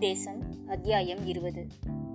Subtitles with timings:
[0.00, 1.66] தேசம் அத்தியாயம் இருபது.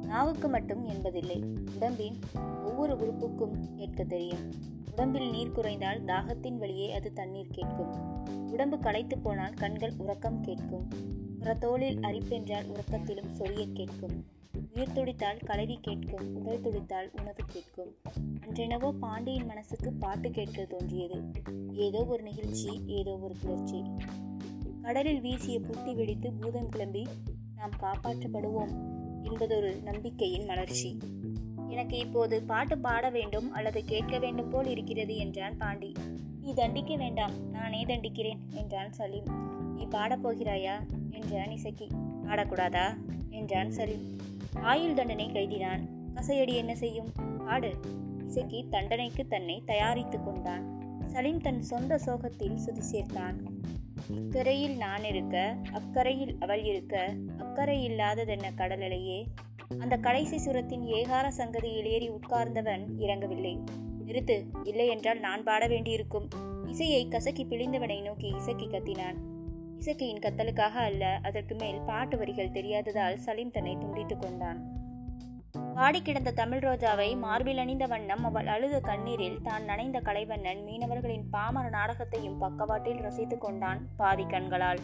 [0.02, 1.44] நாவுக்கு மட்டும் என்பதில்லை.
[1.76, 2.20] உடம்பின்
[2.66, 4.54] ஒவ்வொரு உறுப்புக்கும் கேட்க தெரியும்.
[4.92, 7.94] உடம்பில் நீர் குறைந்தால் தாகத்தின் வழியே அது தண்ணீர் கேட்கும்.
[8.52, 10.88] உடம்பு களைத்து போனால் கண்கள் உறக்கம் கேட்கும்.
[11.40, 14.26] புறத்தோளில் அரிப்பென்றால் உறக்கத்திலும் சொரிய கேட்கும்.
[14.76, 16.36] உயிர் துடித்தால் கலவி கேட்கும்.
[16.36, 17.96] உடல் துடித்தால் உணவு கேட்கும்.
[18.48, 21.22] அன்றெனவோ பாண்டியின் மனசுக்கு பாட்டு கேட்க தோன்றியது.
[21.74, 23.84] ஏதோ ஒரு நிகழ்ச்சி ஏதோ ஒரு கிளர்ச்சி
[24.82, 27.08] கடலில் வீசிய புத்தி வெடித்து பூதம் கிளம்பி
[27.58, 28.74] நாம் காப்பாற்றப்படுவோம்
[29.24, 30.98] என்பதொரு நம்பிக்கையின் மலர்ச்சி.
[31.68, 35.94] எனக்கு இப்போது பாட்டு பாட வேண்டும் அல்லது கேட்க வேண்டும் போல் இருக்கிறது என்றான் பாண்டி.
[36.42, 39.26] நீ தண்டிக்க வேண்டாம் நானே தண்டிக்கிறேன் என்றான் சலீம்.
[39.76, 40.74] நீ பாடப் போகிறாயா?
[41.10, 41.88] என்றான் இசக்கி.
[42.24, 42.98] பாடக்கூடாதா?
[43.30, 44.16] என்றான் சலீம்.
[44.54, 45.88] ஆயுள் தண்டனை கைதினான்.
[46.16, 47.12] கசையடி என்ன செய்யும்?
[47.38, 47.74] பாடு
[48.28, 50.84] இசக்கி தண்டனைக்கு தன்னை தயாரித்துக் கொண்டான்.
[51.06, 53.36] சலீம் தன் சொந்த சோகத்தில் சுதி சேர்த்தான்.
[54.10, 59.24] இக்கரையில் நான் இருக்க அக்கரையில் அவள் இருக்க அக்கறை இல்லாததென்ன கடலலையே
[59.80, 63.60] அந்த கடைசி சுரத்தின் ஏகார சங்கதியில் ஏறி உட்கார்ந்தவன் இறங்கவில்லை.
[64.08, 66.30] நிறுத்து இல்லை என்றால் நான் பாட வேண்டியிருக்கும்.
[66.66, 69.16] இசையை கசக்கி பிழிந்தவனை நோக்கி இசக்கி கத்தினான்.
[69.80, 74.85] இசக்கியின் கத்தலுக்காக அல்ல அதற்கு மேல் பாட்டு வரிகள் தெரியாததால் சலீம் தன்னை துண்டித்துக் கொண்டான்.
[75.78, 81.66] வாடி கிடந்த தமிழ் ரோஜாவை மார்பில் அணிந்த வண்ணம் அவள் அழுத கண்ணீரில் தான் நனைந்த கலைவண்ணன் மீனவர்களின் பாமர
[81.70, 84.82] நாடகத்தையும் பக்கவாட்டில் ரசித்துக் கொண்டான் பாதி கண்களால்.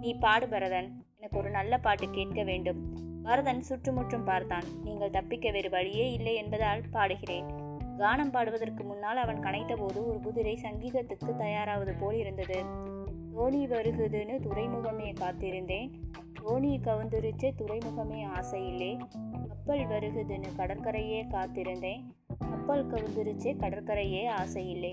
[0.00, 2.80] நீ பாடு பரதன் எனக்கு ஒரு நல்ல பாட்டு கேட்க வேண்டும்
[3.22, 4.66] பரதன் சுற்றுமுற்றும் பார்த்தான்.
[4.84, 7.50] நீங்கள் தப்பிக்க வேறு வழியே இல்லை என்பதால் பாடுகிறேன்
[7.98, 12.60] கானம் பாடுவதற்கு முன்னால் அவன் கனைத்தபோது ஒரு குதிரை சங்கீதத்துக்கு தயாராவது போல் இருந்தது.
[13.34, 15.90] தோழி வருகுதுன்னு துறைமுகமே காத்திருந்தேன்.
[16.44, 18.90] கோணியை கவுந்துருச்சே துறைமுகமே ஆசையில்லை
[19.48, 22.02] கப்பல் வருகுதுன்னு கடற்கரையே காத்திருந்தேன்.
[22.38, 24.92] கப்பல் கவுந்துருச்சே கடற்கரையே ஆசையில்லை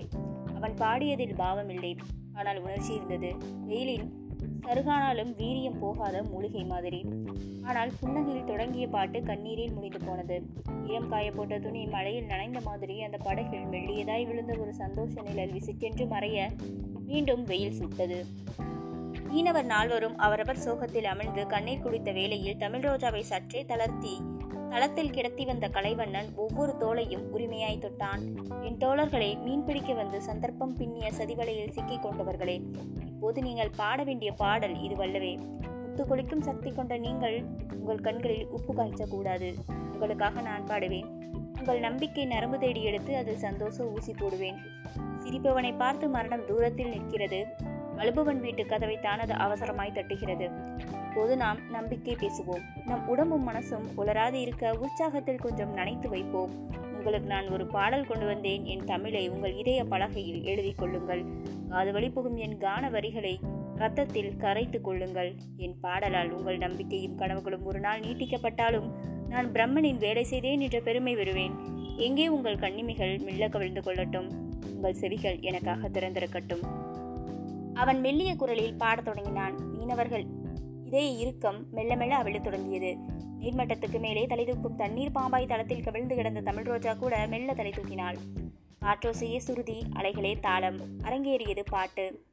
[0.56, 1.96] அவன் பாடியதில் பாவம் இல்லை
[2.32, 3.30] ஆனால் உணர்ச்சி இருந்தது.
[3.66, 4.06] வெயிலின்
[4.66, 7.00] சருகானாலும் வீரியம் போகாத மூலிகை மாதிரி.
[7.62, 10.36] ஆனால் புன்னகையில் தொடங்கிய பாட்டு கண்ணீரில் முடிந்து போனது.
[10.86, 16.06] ஈரம் காய போட்ட துணி மழையில் நனைந்த மாதிரி அந்த படகில் மெல்லியதாய் விழுந்த ஒரு சந்தோஷ நிழல் விசிக்கென்று
[16.06, 16.48] மறைய
[17.06, 18.20] மீண்டும் வெயில் சுட்டது.
[19.30, 24.14] மீனவர் நால்வரும் அவரவர் சோகத்தில் அமிழ்ந்து கண்ணீர் குடித்த வேளையில் தமிழ் ரோஜாவை சற்றே தளர்த்தி
[24.70, 28.22] தளத்தில் கிடத்தி வந்த கலைவண்ணன் ஒவ்வொரு தோளையும் உரிமையாய் தொட்டான்.
[28.62, 32.56] என் தோழர்களை மீன் பிடிக்க வந்து சந்தர்ப்பம் பின்னிய சதிவலையில் சிக்கிக் கொண்டவர்களே
[33.06, 35.32] இப்போது நீங்கள் பாட வேண்டிய பாடல் இது வல்லவே.
[35.82, 37.38] முத்து கொளிக்கும் சக்தி கொண்ட நீங்கள்
[37.78, 39.50] உங்கள் கண்களில் உப்பு காய்ச்சக்கூடாது.
[39.92, 41.08] உங்களுக்காக நான் பாடுவேன்.
[41.58, 44.60] உங்கள் நம்பிக்கை நரம்பு தேடி எடுத்து அதில் சந்தோஷ ஊசி போடுவேன்.
[45.24, 47.40] சிரிப்பவனை பார்த்து மரணம் தூரத்தில் நிற்கிறது.
[48.00, 50.46] வலுபவன் வீட்டு கதவை தானது அவசரமாய் தட்டுகிறது.
[51.14, 52.62] போது நாம் நம்பிக்கை பேசுவோம்.
[52.86, 56.52] நம் உடம்பும் மனசும் உலராது இருக்க உற்சாகத்தில் கொஞ்சம் நனைத்து வைப்போம்.
[56.96, 58.64] உங்களுக்கு நான் ஒரு பாடல் கொண்டு வந்தேன்.
[58.64, 61.24] என் தமிழை உங்கள் இதய பலகையில் எழுதி கொள்ளுங்கள்.
[61.68, 63.40] காது வழி புகும் என் கான வரிகளை
[63.74, 65.34] ரத்தத்தில் கரைத்து கொள்ளுங்கள்.
[65.56, 68.90] என் பாடலால் உங்கள் நம்பிக்கையும் கனவுகளும் ஒரு நாள் நீட்டிக்கப்பட்டாலும்
[69.28, 71.52] நான் பிரம்மனின் வேலை செய்தேன் என்ற பெருமை பெறுவேன்.
[71.96, 74.30] எங்கே உங்கள் கண்ணிமைகள் மெல்ல கவிழ்ந்து கொள்ளட்டும்.
[74.74, 76.88] உங்கள் செவிகள் எனக்காக திறந்திருக்கட்டும்.
[77.80, 79.70] அவன் மெல்லிய குரலில் பாடத் தொடங்கினான்.
[79.70, 80.24] மீனவர்கள்
[80.84, 82.96] இதே இறுக்கம் மெல்ல மெல்ல அவிழத் தொடங்கியது.
[83.40, 88.16] நீர்மட்டத்துக்கு மேலே தலை தூக்கும் தண்ணீர் பாம்பாய் தளத்தில் கவிழ்ந்து கிடந்த தமிழ் ரோஜா கூட மெல்ல தலை தூக்கினாள்.
[88.80, 90.78] காற்றோசையே சுருதி அலைகளே தாளம்.
[90.98, 92.24] அரங்கேறியது பாட்டு.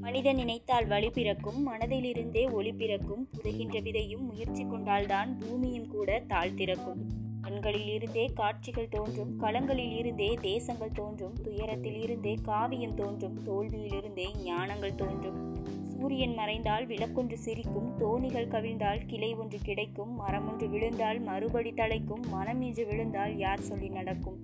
[0.00, 7.22] மனிதன் நினைத்தால் வழி பிறக்கும் மனதிலிருந்தே ஒளி பிறக்கும் புதைகின்ற விதையும் முயற்சி கொண்டால்தான் பூமியும் கூட தாழ் திறக்கும்.
[7.54, 15.36] கண்களில் இருந்தே காட்சிகள் தோன்றும் களங்களில் இருந்தே தேசங்கள் தோன்றும் துயரத்தில் இருந்தே காவியம் தோன்றும் தோல்வியிலிருந்தே ஞானங்கள் தோன்றும்.
[15.82, 22.62] சூரியன் மறைந்தால் விளக்கொன்று சிரிக்கும் தோணிகள் கவிழ்ந்தால் கிளை ஒன்று கிடைக்கும் மரம் ஒன்று விழுந்தால் மறுபடி தலைக்கும் மனம்
[22.62, 24.40] இன்று விழுந்தால் யார் சொல்லி நடக்கும்?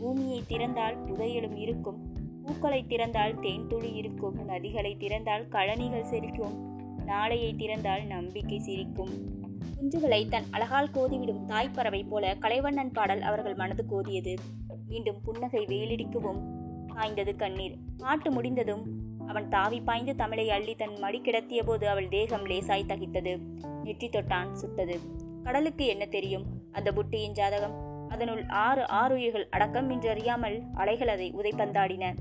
[0.00, 2.00] பூமியை திறந்தால் புதையலும் இருக்கும்
[2.46, 6.56] பூக்களை திறந்தால் தேன் துளி இருக்கும் நதிகளை திறந்தால் கழனிகள் சிரிக்கும்
[7.04, 9.38] நாளையை திறந்தால் நம்பிக்கை சிரிக்கும்.
[9.76, 14.34] குஞ்சுகளை தன் அழகால் கோதிவிடும் தாய்ப்பறவை போல கலைவண்ணன் பாடல் அவர்கள் மனது கோதியது.
[14.88, 16.40] மீண்டும் புன்னகை வெயிலடிக்கவும்
[16.94, 17.76] காய்ந்தது கண்ணீர்.
[17.98, 18.84] பாட்டு முடிந்ததும்
[19.26, 23.34] அவன் தாவி பாய்ந்து தமிழை அள்ளி தன் மடி கிடத்திய போது அவள் தேகம் லேசாய் தகித்தது.
[23.84, 24.98] நெற்றி தொட்டான் சுட்டது.
[25.42, 26.46] கடலுக்கு என்ன தெரியும்?
[26.72, 27.76] அந்த புட்டியின் ஜாதகம்.
[28.08, 32.14] அதனுள் ஆறு ஆறுயிர்கள் அடக்கம் என்றறியாமல் அலைகள் அதை உதைப்பந்தாடின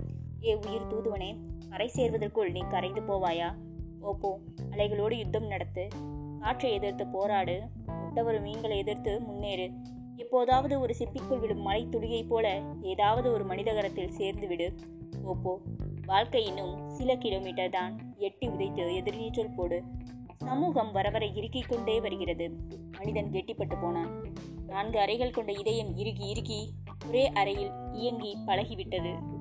[0.44, 1.32] ஏ உயிர் தூதுவனே
[1.70, 3.50] கரை சேர்வதற்குள் நீ கரைந்து போவாயா?
[4.02, 4.32] ஓப்போ
[4.72, 5.88] அலைகளோடு யுத்தம் நடத்து.
[6.40, 7.62] காற்றை எதிர்த்து போராடு.
[7.88, 9.72] முட்டவரும் மீன்களை எதிர்த்து முன்னேறு.
[10.16, 14.74] எப்போதாவது ஒரு சிப்பிக்குள் விடும் மலை துளியைப் போல ஏதாவது ஒரு மனிதகரத்தில் சேர்ந்து விடு.
[15.26, 15.58] ஓப்போ
[16.06, 18.16] வாழ்க்கை இன்னும் சில கிலோமீட்டர் தான்.
[18.18, 19.84] எட்டி உதைத்து எதிர்நீச்சல் போடு.
[20.38, 22.52] சமூகம் வரவர இறுக்கிக் கொண்டே வருகிறது.
[22.98, 24.24] மனிதன் கெட்டிப்பட்டு போனான்.
[24.68, 26.70] நான்கு அறைகள் கொண்ட இதயம் இறுகி இறுகி
[27.08, 29.39] ஒரே அறையில் இயங்கி பழகிவிட்டது.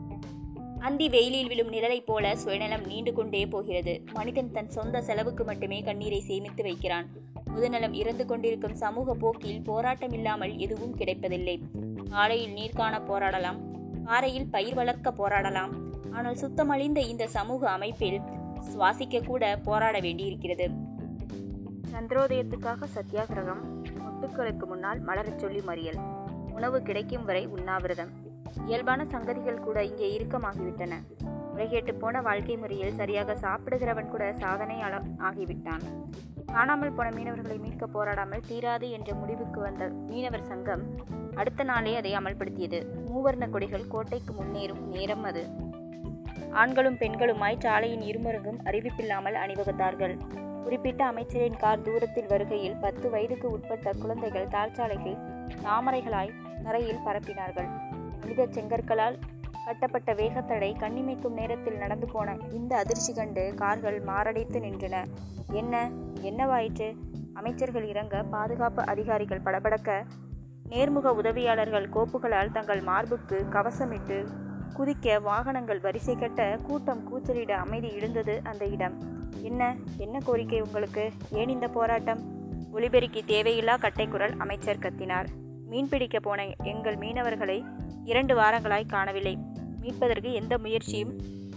[0.81, 4.05] அந்தி வெயிலில் விழும் நிழலைப் போல சுயநலம் நீண்டு கொண்டே போகிறது.
[4.13, 7.07] மனிதன் தன் சொந்த செலவுக்கு மட்டுமே கண்ணீரை சேமித்து வைக்கிறான்.
[7.45, 11.63] முதுநலம் இறந்து கொண்டிருக்கும் சமூக போக்கில் போராட்டம் இல்லாமல் எதுவும் கிடைப்பதில்லை.
[12.11, 13.57] காலையில் நீர் காண போராடலாம்.
[14.05, 15.71] பாறையில் பயிர் வளர்க்க போராடலாம்.
[16.11, 18.21] ஆனால் சுத்தமழிந்த இந்த சமூக அமைப்பில்
[18.75, 20.71] சுவாசிக்க கூட போராட வேண்டியிருக்கிறது.
[21.93, 23.65] சந்திரோதயத்துக்காக சத்தியாகிரகம்
[23.99, 26.01] முட்டுக்களுக்கு முன்னால் மலரச் சொல்லி மறியல்.
[26.53, 28.27] உணவு கிடைக்கும் வரை உண்ணாவிரதம்.
[28.67, 30.95] இயல்பான சங்கதிகள் கூட இங்கே இறுக்கமாகிவிட்டன.
[31.53, 35.85] முறைகேட்டு போன வாழ்க்கை முறையில் சரியாக சாப்பிடுகிறவன் கூட சாதனை அள ஆகிவிட்டான்.
[36.47, 40.85] காணாமல் போன மீனவர்களை மீட்க போராடாமல் தீராது என்ற முடிவுக்கு வந்த மீனவர் சங்கம்
[41.35, 42.79] அடுத்த நாளே அதை அமல்படுத்தியது.
[43.09, 45.43] மூவர்ண கொடிகள் கோட்டைக்கு முன்னேறும் நேரம் அது.
[46.53, 50.17] ஆண்களும் பெண்களுமாய் சாலையின் இருமருங்கும் அறிவிப்பில்லாமல் அணிவகுத்தார்கள்.
[50.65, 55.19] குறிப்பிட்ட அமைச்சரின் கார் தூரத்தில் வருகையில் பத்து வயதுக்கு உட்பட்ட குழந்தைகள் தாழ்ச்சாலைகள்
[55.62, 56.35] தாமரைகளாய்
[56.65, 57.88] தரையில் பரப்பினார்கள்.
[58.20, 59.19] மனித செங்கற்களால்
[59.65, 65.05] கட்டப்பட்ட வேகத்தடை கண்ணிமைக்கும் நேரத்தில் நடந்து போன இந்த அதிர்ச்சி கண்டு கார்கள் மாரடைத்து நின்றன.
[65.50, 65.91] என்ன?
[66.23, 66.94] என்னவாயிற்று?
[67.35, 70.05] அமைச்சர்கள் இறங்க பாதுகாப்பு அதிகாரிகள் படபடக்க
[70.69, 74.26] நேர்முக உதவியாளர்கள் கோப்புகளால் தங்கள் மார்புக்கு கவசமிட்டு
[74.76, 79.17] குதிக்க வாகனங்கள் வரிசை கட்ட கூட்டம் கூச்சலிட அமைதி இழந்தது அந்த இடம்.
[79.43, 79.76] என்ன?
[79.97, 81.12] என்ன கோரிக்கை உங்களுக்கு?
[81.31, 82.21] ஏன் இந்த போராட்டம்?
[82.73, 85.26] ஒலிபெருக்கி தேவையில்லா கட்டைக்குரல் அமைச்சர் கத்தினார்.
[85.70, 87.59] மீன்பிடிக்க போன எங்கள் மீனவர்களை
[88.05, 89.38] இரண்டு வாரங்களாய் காணவில்லை.
[89.81, 91.12] மீட்பதற்கு எந்த முயற்சியும்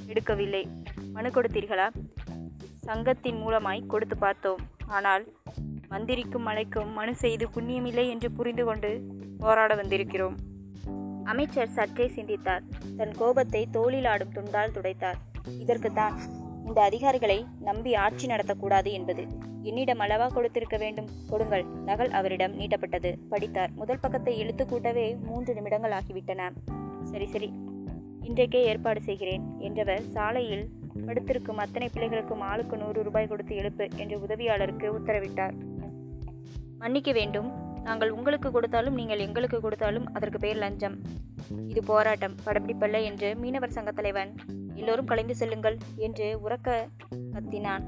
[0.08, 0.64] எடுக்கவில்லை.
[1.12, 1.88] மனு கொடுத்தீர்களா?
[2.80, 4.62] சங்கத்தின் மூலமாய் கொடுத்து பார்த்தோம்.
[4.88, 5.26] ஆனால்
[5.90, 8.92] மந்திரிக்கும் மலைக்கும் மனு செய்து புண்ணியமில்லை என்று புரிந்து கொண்டு
[9.40, 10.38] போராட வந்திருக்கிறோம்.
[11.24, 12.64] அமைச்சர் சற்றே சிந்தித்தார்.
[12.98, 15.20] தன் கோபத்தை தோளில் ஆடும் துண்டால் துடைத்தார்.
[15.60, 16.16] இதற்குத்தான்
[16.66, 19.28] இந்த அதிகாரிகளை நம்பி ஆட்சி நடத்தக்கூடாது என்பது.
[19.62, 21.10] என்னிடம் அளவா கொடுத்திருக்க வேண்டும்.
[21.30, 21.66] கொடுங்கள்.
[21.86, 23.18] நகல் அவரிடம் நீட்டப்பட்டது.
[23.30, 23.72] படித்தார்.
[23.76, 26.52] முதல் பக்கத்தை இழுத்து கூட்டவே மூன்று நிமிடங்கள் ஆகிவிட்டன.
[27.04, 27.54] சரி சரி.
[28.22, 30.70] இன்றைக்கே ஏற்பாடு செய்கிறேன் என்றவர் சாலையில்
[31.06, 35.54] படுத்திருக்கும் அத்தனை பிள்ளைகளுக்கும் ஆளுக்கு நூறு ரூபாய் கொடுத்து எழுப்பு என்று உதவியாளருக்கு உத்தரவிட்டார்.
[36.78, 37.80] மன்னிக்க வேண்டும்.
[37.84, 40.98] நாங்கள் உங்களுக்கு கொடுத்தாலும் நீங்கள் எங்களுக்கு கொடுத்தாலும் அதற்கு பேர் லஞ்சம்.
[41.68, 42.36] இது போராட்டம்.
[42.46, 44.36] படப்பிடிப்பல்ல என்று மீனவர் சங்க தலைவன்
[44.82, 46.88] எல்லோரும் கலைந்து செல்லுங்கள் என்று உறக்க
[47.34, 47.86] கத்தினான்.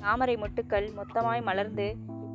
[0.00, 1.86] தாமரை மொட்டுக்கள் மொத்தமாய் மலர்ந்து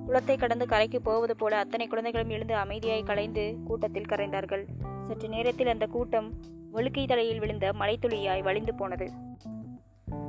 [0.05, 4.63] குளத்தை கடந்து கரைக்கு போவது போல அத்தனை குழந்தைகளும் எழுந்து அமைதியாய் கலைந்து கூட்டத்தில் கரைந்தார்கள்.
[5.07, 6.29] சற்று நேரத்தில் அந்த கூட்டம்
[6.73, 9.07] ஒழுக்கை தலையில் விழுந்த மலைத்துளியாய் வழிந்து போனது.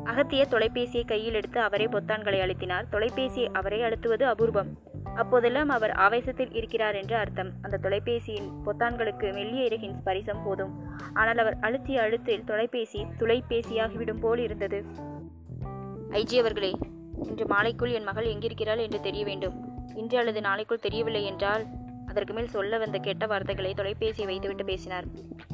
[0.05, 2.89] அகத்திய தொலைபேசியை கையில் எடுத்து அவரே பொத்தான்களை அழுத்தினார்.
[2.91, 4.71] தொலைபேசி அவரை அழுத்துவது அபூர்வம்.
[5.15, 7.51] அப்போதெல்லாம் அவர் ஆவேசத்தில் இருக்கிறார் என்று அர்த்தம்.
[7.63, 10.73] அந்த தொலைபேசியின் பொத்தான்களுக்கு மெல்லிய இறகின் ஸ்பரிசம் போதும்.
[11.13, 14.85] ஆனால் அவர் அழுத்திய அழுத்தில் தொலைபேசி துளைபேசியாகிவிடும் போல் இருந்தது.
[16.11, 16.73] ஐஜி அவர்களே
[17.23, 19.71] இன்று மாலைக்குள் என் மகள் எங்கிருக்கிறாள் என்று தெரிய வேண்டும்.
[19.95, 21.67] இன்று அல்லது நாளைக்குள் தெரியவில்லை என்றால்
[22.07, 25.05] அதற்கு மேல் சொல்ல வந்த கெட்ட வார்த்தைகளை தொலைபேசியை வைத்துவிட்டு பேசினார்.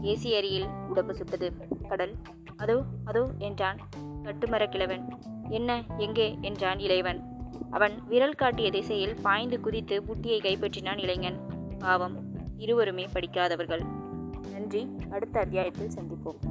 [0.02, 1.52] ஏசி அறியில் உடம்பு சுட்டது.
[1.88, 2.14] கடல்
[2.56, 3.78] அதோ அதோ என்றான்.
[4.22, 5.08] கட்டுமர கிழவன்
[5.49, 5.82] என்ன?
[5.99, 6.38] எங்கே?
[6.40, 7.38] என்றான் இளைவன்
[7.70, 11.37] அவன் விரல் காட்டிய திசையில் பாய்ந்து குதித்து புட்டியை கைப்பற்றினான் இளைஞன்.
[11.78, 12.16] பாவம்
[12.56, 13.82] இருவருமே படிக்காதவர்கள்.
[14.52, 16.48] நன்றி அடுத்த அத்தியாயத்தில் சந்திப்போம்.